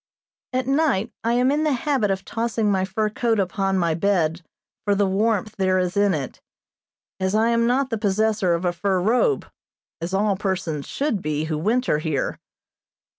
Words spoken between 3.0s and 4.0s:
coat upon my